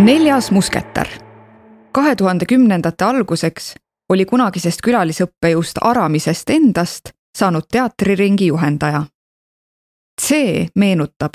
neljas 0.00 0.50
musketär. 0.50 1.08
kahe 1.92 2.16
tuhande 2.16 2.44
kümnendate 2.46 3.04
alguseks 3.04 3.74
oli 4.08 4.24
kunagisest 4.24 4.80
külalisõppejõust 4.86 5.78
Aramisest 5.80 6.50
endast 6.50 7.12
saanud 7.38 7.62
teatriringi 7.72 8.46
juhendaja. 8.46 9.04
C 10.20 10.34
meenutab, 10.74 11.34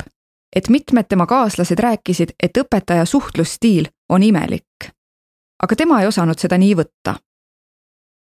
et 0.56 0.68
mitmed 0.68 1.06
tema 1.08 1.26
kaaslased 1.26 1.78
rääkisid, 1.78 2.34
et 2.42 2.58
õpetaja 2.58 3.04
suhtlusstiil 3.04 3.86
on 4.08 4.22
imelik. 4.22 4.90
aga 5.62 5.76
tema 5.76 6.00
ei 6.00 6.06
osanud 6.06 6.38
seda 6.38 6.58
nii 6.58 6.74
võtta 6.76 7.14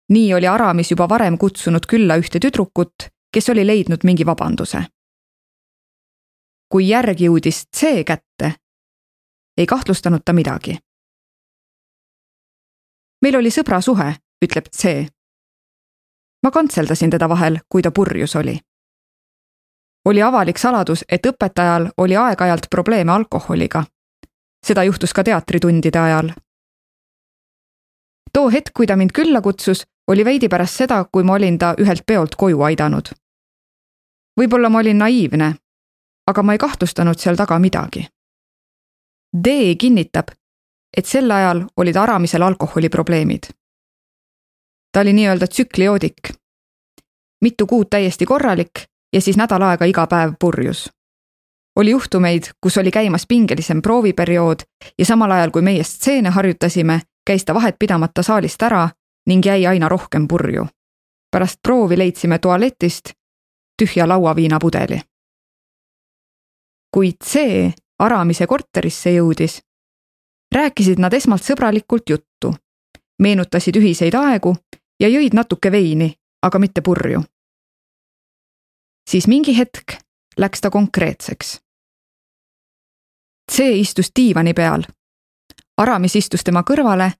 nii 0.09 0.33
oli 0.33 0.47
Aramis 0.47 0.91
juba 0.91 1.09
varem 1.09 1.37
kutsunud 1.37 1.85
külla 1.87 2.17
ühte 2.17 2.39
tüdrukut, 2.39 3.09
kes 3.33 3.49
oli 3.49 3.67
leidnud 3.67 4.03
mingi 4.03 4.25
vabanduse. 4.25 4.85
kui 6.69 6.87
järg 6.89 7.19
jõudis 7.21 7.67
C 7.77 8.03
kätte, 8.03 8.53
ei 9.57 9.65
kahtlustanud 9.65 10.21
ta 10.25 10.33
midagi. 10.33 10.77
meil 13.21 13.35
oli 13.35 13.49
sõbrasuhe, 13.49 14.15
ütleb 14.45 14.65
C. 14.75 15.07
ma 16.43 16.51
kantseldasin 16.51 17.09
teda 17.09 17.29
vahel, 17.29 17.59
kui 17.69 17.81
ta 17.81 17.91
purjus 17.91 18.35
oli. 18.35 18.59
oli 20.05 20.21
avalik 20.21 20.57
saladus, 20.57 21.05
et 21.09 21.25
õpetajal 21.25 21.91
oli 21.97 22.15
aeg-ajalt 22.15 22.67
probleeme 22.69 23.11
alkoholiga. 23.11 23.83
seda 24.65 24.83
juhtus 24.83 25.13
ka 25.13 25.23
teatritundide 25.23 25.99
ajal 25.99 26.31
too 28.35 28.49
hetk, 28.51 28.73
kui 28.75 28.87
ta 28.87 28.95
mind 28.99 29.13
külla 29.15 29.41
kutsus, 29.41 29.85
oli 30.07 30.25
veidi 30.25 30.49
pärast 30.49 30.75
seda, 30.75 31.05
kui 31.11 31.23
ma 31.23 31.33
olin 31.33 31.57
ta 31.57 31.73
ühelt 31.79 32.03
peolt 32.07 32.35
koju 32.35 32.61
aidanud. 32.61 33.09
võib-olla 34.39 34.69
ma 34.69 34.79
olin 34.79 34.97
naiivne, 34.97 35.55
aga 36.27 36.43
ma 36.43 36.53
ei 36.53 36.57
kahtlustanud 36.57 37.19
seal 37.19 37.35
taga 37.35 37.59
midagi. 37.59 38.07
D 39.43 39.75
kinnitab, 39.79 40.27
et 40.97 41.05
sel 41.05 41.31
ajal 41.31 41.65
olid 41.77 41.95
Aramisel 41.95 42.41
alkoholiprobleemid. 42.41 43.43
ta 44.91 44.99
oli 44.99 45.13
nii-öelda 45.13 45.47
tsükliodik. 45.47 46.33
mitu 47.41 47.67
kuud 47.67 47.87
täiesti 47.89 48.25
korralik 48.25 48.71
ja 49.13 49.21
siis 49.21 49.37
nädal 49.37 49.61
aega 49.61 49.85
iga 49.85 50.07
päev 50.07 50.33
purjus. 50.39 50.89
oli 51.75 51.91
juhtumeid, 51.91 52.43
kus 52.61 52.77
oli 52.77 52.91
käimas 52.91 53.25
pingelisem 53.27 53.81
prooviperiood 53.81 54.59
ja 54.99 55.05
samal 55.05 55.31
ajal, 55.31 55.51
kui 55.51 55.61
meie 55.61 55.83
stseene 55.83 56.29
harjutasime, 56.29 57.01
käis 57.25 57.45
ta 57.45 57.53
vahet 57.53 57.75
pidamata 57.79 58.23
saalist 58.23 58.63
ära 58.63 58.89
ning 59.25 59.45
jäi 59.45 59.67
aina 59.67 59.89
rohkem 59.89 60.27
purju. 60.27 60.67
pärast 61.31 61.59
proovi 61.63 61.97
leidsime 61.97 62.39
tualetist 62.39 63.13
tühja 63.81 64.07
lauaviinapudeli. 64.07 65.01
kui 66.93 67.13
C 67.23 67.39
Aramise 67.99 68.47
korterisse 68.47 69.11
jõudis, 69.11 69.61
rääkisid 70.55 70.99
nad 70.99 71.13
esmalt 71.13 71.43
sõbralikult 71.43 72.09
juttu, 72.09 72.51
meenutasid 73.19 73.75
ühiseid 73.79 74.15
aegu 74.19 74.55
ja 74.99 75.07
jõid 75.07 75.33
natuke 75.33 75.71
veini, 75.71 76.13
aga 76.41 76.59
mitte 76.59 76.81
purju. 76.81 77.23
siis 79.09 79.27
mingi 79.27 79.57
hetk 79.57 79.97
läks 80.37 80.61
ta 80.61 80.69
konkreetseks. 80.69 81.61
see 83.51 83.79
istus 83.79 84.11
diivani 84.15 84.53
peal. 84.53 84.83
Aramis 85.77 86.15
istus 86.15 86.43
tema 86.43 86.63
kõrvale 86.63 87.11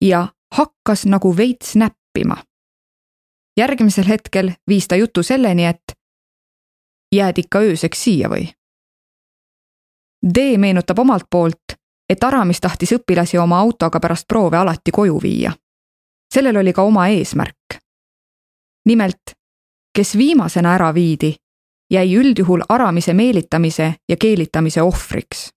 ja 0.00 0.28
hakkas 0.56 1.06
nagu 1.06 1.36
veits 1.36 1.76
näppima. 1.76 2.36
järgmisel 3.56 4.08
hetkel 4.08 4.52
viis 4.68 4.88
ta 4.88 4.96
jutu 4.96 5.22
selleni, 5.22 5.66
et 5.66 5.92
jääd 7.14 7.38
ikka 7.38 7.58
ööseks 7.58 8.04
siia 8.04 8.28
või? 8.28 8.48
D 10.34 10.56
meenutab 10.58 10.98
omalt 10.98 11.26
poolt, 11.30 11.78
et 12.08 12.24
Aramis 12.24 12.60
tahtis 12.60 12.92
õpilasi 12.92 13.38
oma 13.38 13.58
autoga 13.60 14.00
pärast 14.00 14.28
proove 14.28 14.56
alati 14.56 14.90
koju 14.90 15.22
viia. 15.22 15.52
sellel 16.34 16.56
oli 16.56 16.72
ka 16.72 16.82
oma 16.82 17.08
eesmärk. 17.08 17.78
nimelt, 18.86 19.22
kes 19.94 20.16
viimasena 20.18 20.74
ära 20.74 20.94
viidi, 20.94 21.34
jäi 21.90 22.16
üldjuhul 22.16 22.62
Aramise 22.68 23.14
meelitamise 23.14 23.94
ja 24.08 24.16
keelitamise 24.16 24.82
ohvriks. 24.82 25.50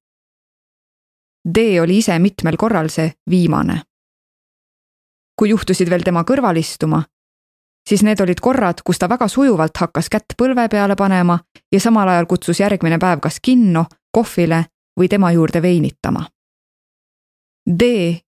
D 1.55 1.57
oli 1.81 1.97
ise 1.97 2.19
mitmel 2.19 2.57
korral 2.57 2.89
see 2.89 3.12
viimane. 3.29 3.81
Kui 5.39 5.50
juhtusid 5.50 5.89
veel 5.89 6.04
tema 6.04 6.23
kõrval 6.23 6.58
istuma, 6.58 7.04
siis 7.89 8.04
need 8.04 8.21
olid 8.21 8.39
korrad, 8.41 8.82
kus 8.86 9.00
ta 9.00 9.10
väga 9.10 9.28
sujuvalt 9.28 9.78
hakkas 9.78 10.10
kätt 10.10 10.36
põlve 10.38 10.67
peale 10.69 10.95
panema 10.95 11.39
ja 11.71 11.80
samal 11.80 12.10
ajal 12.10 12.26
kutsus 12.26 12.60
järgmine 12.60 13.00
päev 13.00 13.21
kas 13.23 13.39
kinno, 13.41 13.86
kohvile 14.12 14.65
või 15.00 15.08
tema 15.10 15.32
juurde 15.32 15.62
veinitama. 15.62 16.26
D, 17.67 17.84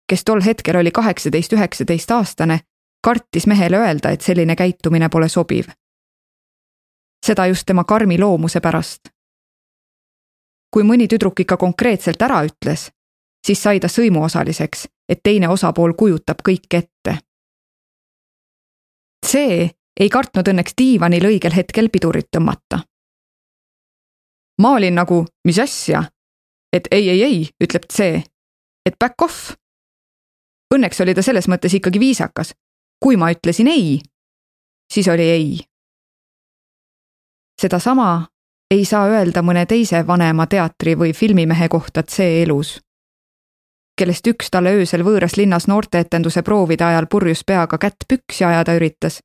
kes 0.07 0.23
tol 0.23 0.41
hetkel 0.43 0.75
oli 0.75 0.91
kaheksateist, 0.91 1.53
üheksateist 1.53 2.11
aastane, 2.11 2.59
kartis 3.03 3.47
mehele 3.47 3.79
öelda, 3.79 4.11
et 4.11 4.21
selline 4.21 4.55
käitumine 4.55 5.09
pole 5.09 5.29
sobiv. 5.29 5.65
seda 7.25 7.45
just 7.45 7.65
tema 7.65 7.83
karmi 7.83 8.19
loomuse 8.19 8.59
pärast. 8.59 9.09
kui 10.73 10.83
mõni 10.83 11.07
tüdruk 11.07 11.39
ikka 11.39 11.57
konkreetselt 11.57 12.21
ära 12.21 12.43
ütles, 12.45 12.91
siis 13.47 13.63
sai 13.63 13.79
ta 13.79 13.87
sõimuosaliseks, 13.87 14.87
et 15.09 15.19
teine 15.23 15.49
osapool 15.49 15.93
kujutab 15.97 16.43
kõike 16.45 16.77
ette 16.77 17.19
see 19.25 19.69
ei 19.99 20.09
kartnud 20.09 20.47
õnneks 20.47 20.75
diivanil 20.77 21.27
õigel 21.29 21.55
hetkel 21.55 21.89
pidurit 21.93 22.29
tõmmata. 22.35 22.83
ma 24.61 24.71
olin 24.75 24.95
nagu, 24.95 25.25
mis 25.45 25.59
asja? 25.59 26.03
et 26.73 26.87
ei, 26.91 27.09
ei, 27.09 27.23
ei, 27.23 27.49
ütleb 27.63 27.87
C, 27.91 28.21
et 28.85 28.95
back 28.99 29.21
off. 29.21 29.53
Õnneks 30.73 31.01
oli 31.01 31.15
ta 31.17 31.21
selles 31.25 31.47
mõttes 31.47 31.73
ikkagi 31.73 31.99
viisakas. 31.99 32.53
kui 33.03 33.17
ma 33.17 33.31
ütlesin 33.31 33.67
ei, 33.67 33.99
siis 34.93 35.07
oli 35.07 35.29
ei. 35.29 35.59
sedasama 37.61 38.27
ei 38.71 38.85
saa 38.85 39.07
öelda 39.09 39.41
mõne 39.41 39.65
teise 39.65 40.07
vanema 40.07 40.47
teatri 40.47 40.95
või 40.95 41.13
filmimehe 41.13 41.67
kohta 41.67 42.03
C 42.03 42.43
elus 42.43 42.79
kellest 43.99 44.27
üks 44.31 44.47
talle 44.51 44.71
öösel 44.79 45.03
võõras 45.03 45.35
linnas 45.35 45.67
noorteetenduse 45.67 46.41
proovide 46.47 46.85
ajal 46.87 47.07
purjus 47.11 47.43
peaga 47.43 47.77
kätt 47.77 48.07
püksi 48.07 48.45
ajada 48.47 48.77
üritas 48.79 49.19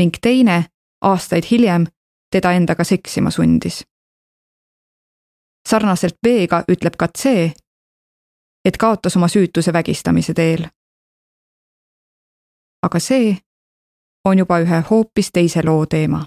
ning 0.00 0.16
teine 0.22 0.64
aastaid 1.00 1.46
hiljem 1.50 1.86
teda 2.30 2.52
endaga 2.58 2.84
seksima 2.84 3.30
sundis. 3.30 3.84
sarnaselt 5.68 6.16
B-ga 6.22 6.64
ütleb 6.68 6.96
ka 6.96 7.08
C, 7.18 7.52
et 8.64 8.76
kaotas 8.76 9.16
oma 9.16 9.28
süütuse 9.28 9.72
vägistamise 9.72 10.34
teel. 10.34 10.66
aga 12.82 12.98
see 12.98 13.36
on 14.24 14.38
juba 14.38 14.58
ühe 14.58 14.82
hoopis 14.90 15.30
teise 15.32 15.62
loo 15.64 15.86
teema 15.86 16.26